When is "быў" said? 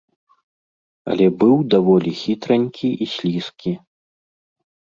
1.43-1.55